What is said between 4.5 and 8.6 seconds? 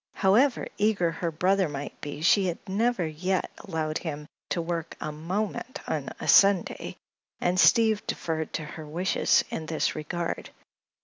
work a moment on a Sunday, and Steve deferred